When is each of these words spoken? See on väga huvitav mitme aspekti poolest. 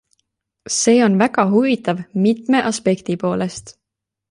See 0.75 0.95
on 1.07 1.17
väga 1.19 1.45
huvitav 1.51 2.01
mitme 2.25 2.65
aspekti 2.73 3.21
poolest. 3.27 3.75